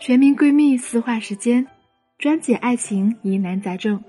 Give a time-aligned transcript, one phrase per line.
[0.00, 1.66] 全民闺蜜私话时间，
[2.16, 4.02] 专解爱情疑难杂症。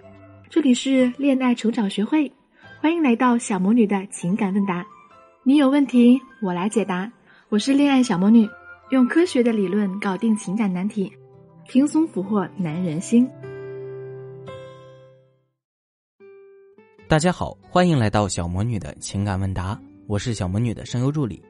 [0.49, 2.31] 这里是恋爱成长学会，
[2.79, 4.87] 欢迎来到小魔女的情感问答。
[5.43, 7.11] 你有问题，我来解答。
[7.49, 8.47] 我是恋爱小魔女，
[8.91, 11.11] 用科学的理论搞定情感难题，
[11.67, 13.29] 轻松俘获男人心。
[17.09, 21.43] 大家好，欢迎来到小魔女的情感问答，我是小魔女的声优助理。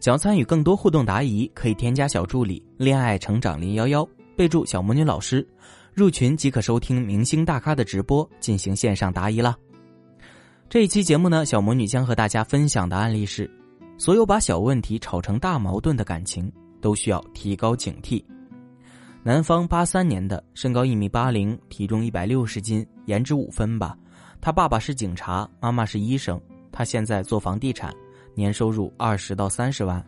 [0.00, 5.46] 想要参与更多互动答疑，可以添加小助理“恋爱成长零幺幺”，备注“小魔女老师”，
[5.94, 9.56] 入群即可收听明星大咖的直播，进行线上答疑啦。
[10.68, 13.48] 这一期节目呢，小魔女将和大家分享的案例是：
[13.98, 16.50] 所有把小问题吵成大矛盾的感情，
[16.80, 18.24] 都需要提高警惕。
[19.22, 23.96] 男方八三年的，身高一米八零，体重一百六十斤，颜值五分吧。
[24.40, 26.40] 他爸爸是警察，妈妈是医生，
[26.72, 27.94] 他现在做房地产。
[28.34, 30.04] 年收入二十到三十万，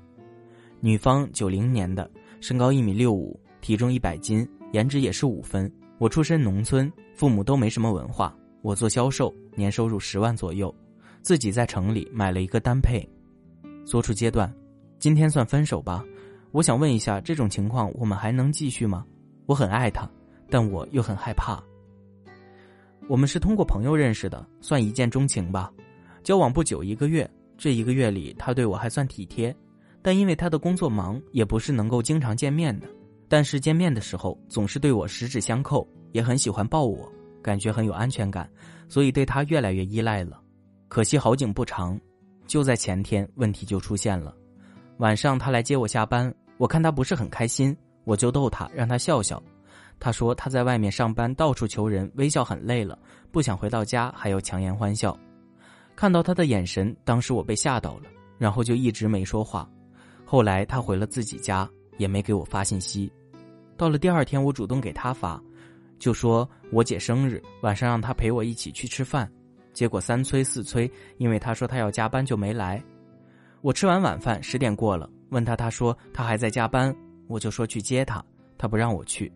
[0.80, 2.10] 女方九零年的，
[2.40, 5.70] 身高一米六五，体重一百斤，颜值也是五分。
[5.98, 8.34] 我出身农村，父母都没什么文化。
[8.62, 10.74] 我做销售，年收入十万左右，
[11.20, 13.06] 自己在城里买了一个单配。
[13.84, 14.52] 所处阶段，
[14.98, 16.02] 今天算分手吧。
[16.50, 19.04] 我想问一下，这种情况我们还能继续吗？
[19.44, 20.10] 我很爱他，
[20.48, 21.62] 但我又很害怕。
[23.06, 25.70] 我们是通过朋友认识的，算一见钟情吧。
[26.22, 27.30] 交往不久，一个月。
[27.56, 29.54] 这一个月里，他对我还算体贴，
[30.02, 32.86] 但因为他的工作忙，也不是能够经常见面的。
[33.28, 37.10] 但是见面的时候，总是对我十指相扣，也很喜欢抱我，
[37.42, 38.48] 感觉很有安全感，
[38.88, 40.40] 所以对他越来越依赖了。
[40.88, 41.98] 可惜好景不长，
[42.46, 44.34] 就在前天，问题就出现了。
[44.98, 49.42] 晚上他来接我下班，我看他不是很开心，我就逗他，让他笑笑。
[49.98, 52.98] 他说他在外面上班，到处求人，微笑很累了，
[53.32, 55.18] 不想回到家还要强颜欢笑。
[55.96, 58.04] 看到他的眼神，当时我被吓到了，
[58.38, 59.68] 然后就一直没说话。
[60.24, 63.10] 后来他回了自己家，也没给我发信息。
[63.76, 65.40] 到了第二天，我主动给他发，
[65.98, 69.30] 就说我姐生日，晚上让他陪我一起去吃饭。
[69.72, 72.82] 结果三催四催，因为他说他要加班就没来。
[73.60, 76.94] 我吃完晚饭十点过了，问他，他说他还在加班，
[77.28, 78.24] 我就说去接他，
[78.56, 79.32] 他不让我去。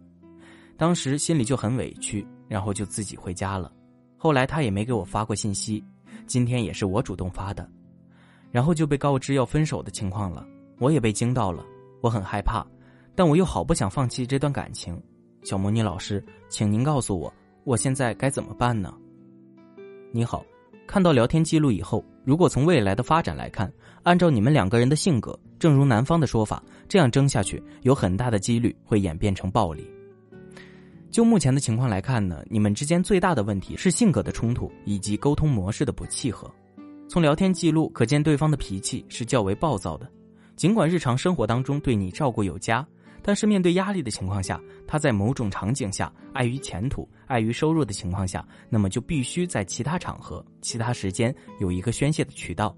[0.77, 3.73] 当时心里就很委屈，然后就自己回家了。
[4.17, 5.83] 后来他也没给我发过信息。
[6.27, 7.69] 今天也是我主动发的，
[8.51, 10.47] 然后就被告知要分手的情况了，
[10.79, 11.65] 我也被惊到了，
[12.01, 12.67] 我很害怕，
[13.15, 15.01] 但我又好不想放弃这段感情。
[15.45, 17.33] 小魔女老师，请您告诉我，
[17.65, 18.93] 我现在该怎么办呢？
[20.13, 20.45] 你好，
[20.87, 29.89] 看到聊天记录以后，如果从未来的发展来看，按照你们两个人的性格，正如男方的说法，这样争下去有很大的几率会演变成暴力。
[31.11, 36.53] 就目前的情况来看呢，你们之间最大的问题是性格的冲突以及沟通模式的不契合。
[37.09, 40.09] 从聊天记录可见，对方的脾气是较为暴躁的。
[40.55, 42.87] 尽管日常生活当中对你照顾有加，
[43.23, 52.77] 但是面对压力的情况下，他在某种场景下碍于前途、碍于收入的情况下，那么就必须在其他场合、其他时间有一个宣泄的渠道。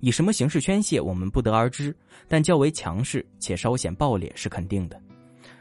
[0.00, 1.94] 以什么形式宣泄，我们不得而知，
[2.28, 5.00] 但较为强势且稍显暴烈是肯定的。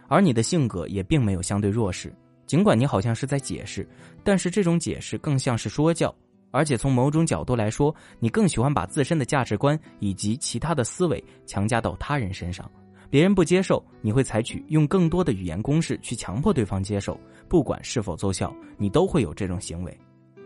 [0.08, 2.14] 而你的性格也并没有相对弱势，
[2.46, 3.88] 尽管你好像是在解释，
[4.24, 6.14] 但是这种解释更像是说教，
[6.52, 12.70] 而且从某种角度来说，你更喜欢把自身的价值观以及其他的思维强加到他人身上，
[13.10, 20.00] 别人不接受，你会采取用更多的语言攻势去强迫对方接受，不管是否奏效，你都会有这种行为。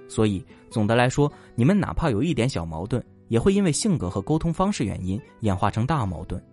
[0.07, 6.43] 所以总的来说，你们哪怕有一点小矛盾，也会因为性格和沟通方式原因演化成大矛盾。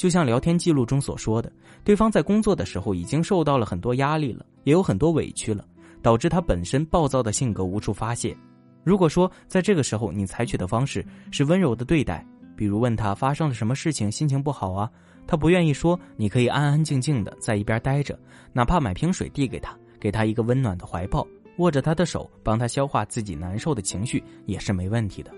[0.00, 1.52] 就像聊天记录中所说的，
[1.84, 5.62] 对方在工作的时候已经受到了很多压力了，也有很多委屈了，
[6.00, 8.34] 导致他本身暴躁的性格无处发泄。
[8.82, 14.90] 如果说在这个时候你采取的方式是温柔的对待，比如问他发生了什么事情，心情不好啊，
[15.26, 18.18] 他不愿意说，你可以安安静静的在一边待着，
[18.54, 21.26] 哪怕买瓶水递给他，给他一个温暖的怀抱，
[21.58, 25.30] 握着他的手，帮他消化自己难受的情绪也是没问题的。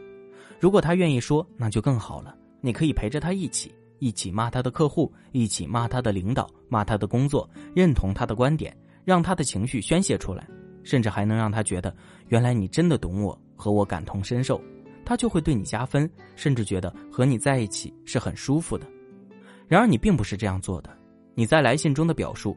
[0.60, 3.74] 如果他愿意说，那就更好了，你可以陪着他一起。
[4.02, 10.44] 一起骂他的客户，一起骂他的领导，骂他的工作，认同他的观点，让他的情绪宣泄出来，
[10.82, 11.94] 甚至还能让他觉得
[12.26, 14.60] 原来你真的懂我，和我感同身受，
[15.04, 18.84] 他就会对你加分，甚至觉得和你在一起是很舒服的。
[19.68, 20.90] 然而你并不是这样做的，
[21.36, 22.56] 你在来信中的表述，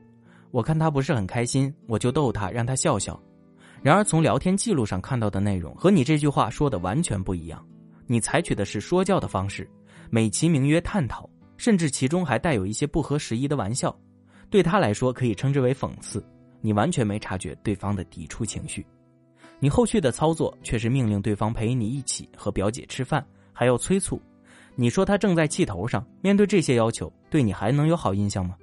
[0.50, 3.22] 我看他不是很开心，我就逗他，让他笑笑。
[3.84, 7.64] 然而从聊天记录上看到的内容和你这句话说的完全不一样，
[8.08, 9.70] 你采取的是说教的方式，
[10.10, 11.30] 美其名曰探讨。
[11.58, 13.98] 甚至其中还带有一些不合时宜的玩笑，
[14.50, 16.24] 对他来说可以称之为讽刺。
[16.62, 18.84] 你完全没察觉对方的抵触情绪，
[19.60, 23.24] 你后续的操作却是命令对方陪你一起和表姐吃饭，
[23.54, 24.20] 还要催促。
[24.76, 28.58] 你说他正在气头上，面对这些要求，对你还能有好印象吗？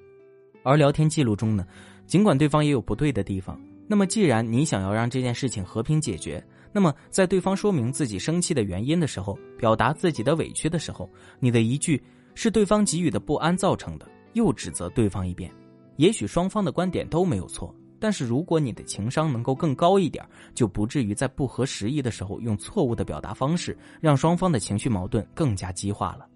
[0.65, 1.65] 而聊天记录中呢，
[2.07, 3.57] 尽管对方也有不对的地方，
[3.87, 11.09] 那么既然你想要让这件事情和平解决，那么在对方说明自己生气的原因的时候，表达自己的委屈的时候，
[11.39, 12.03] 你的一句
[12.35, 15.53] 是对方给予的不安造成的，又指责对方一遍，
[15.97, 17.75] 也许双方的观点都没有错。
[17.99, 20.27] 但是，如果你的情商能够更高一点，
[20.57, 26.27] 就不至于在不合时宜的时候用错误的表达方式，让双方的情绪矛盾更加激化了。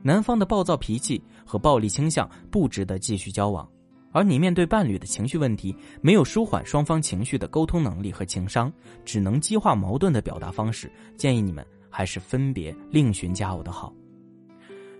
[0.00, 3.68] 男方的暴躁脾气和暴力倾向不值得继续交往，
[4.12, 8.72] 而你面对伴侣的情绪问题，没有舒缓双方情绪的沟通能力和情商，
[9.04, 13.92] 只能激化矛盾的表达方式，建议你们还是分别另寻佳偶的好。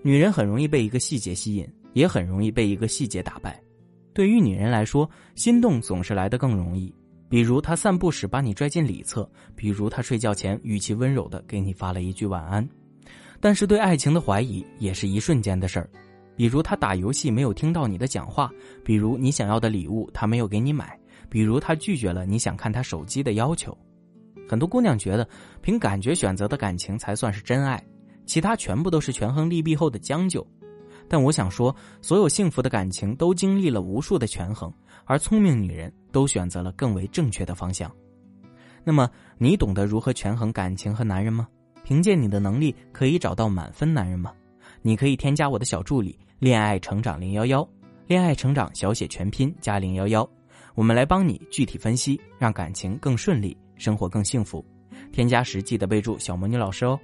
[0.06, 3.61] 女人很容易被一个细节吸引，也很容易被一个细节打败。
[4.14, 6.94] 对于女人来说，心动总是来得更容易。
[7.29, 12.64] 比如她散步时把你拽进里侧，比如她睡觉前语气温柔的给你发了一句晚安。
[13.41, 15.91] 但是对爱情的怀疑也是一瞬间的事儿。
[16.37, 18.49] 比如她打游戏没有听到你的讲话，
[18.85, 20.97] 比如你想要的礼物她没有给你买，
[21.29, 23.76] 比如她拒绝了你想看她手机的要求。
[24.49, 25.29] 很多姑娘觉得
[25.62, 27.85] 凭感觉选择的感情才算是真爱，
[28.26, 30.46] 其他全部都是权衡利弊后的将就。
[31.08, 34.73] 但我想说，所有幸福的感情都经历了无数的权衡，
[35.05, 37.90] 而聪明女人都选择了更为正确的方向。
[38.82, 39.08] 那么，
[39.38, 41.46] 你懂得如何权衡感情和男人吗？
[41.84, 44.32] 凭借你的能力可以找到满分男人吗？
[44.82, 47.69] 你可以添加我的小助理“恋爱成长零幺幺”，
[48.08, 50.28] 恋爱成长小写全拼加零幺幺，
[50.75, 54.64] 我们来帮你具体分析，让感情更顺利，生活更幸福。
[55.12, 56.99] 添加时记得备注“小魔女老师”哦。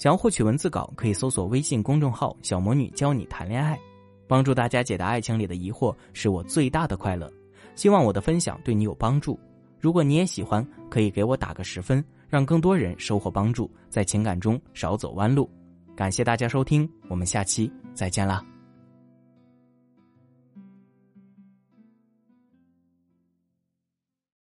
[0.00, 3.78] 想要获取文字稿，可以搜索微信公众号“小魔女教你谈恋爱”，
[4.26, 7.30] 帮助大家解答爱情里的疑惑，是我最大的快乐。
[7.74, 9.38] 希望我的分享对你有帮助。
[9.78, 15.50] 如果你也喜欢，可以给我打个十分，让更多人收获帮助，在情感中少走弯路。
[15.94, 18.42] 感谢大家收听，我们下期再见啦。